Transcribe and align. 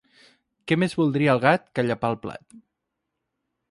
Què 0.71 0.77
més 0.85 0.95
voldria 1.01 1.35
el 1.37 1.43
gat 1.45 1.69
que 1.77 1.87
llepar 1.89 2.13
el 2.15 2.21
plat. 2.27 2.61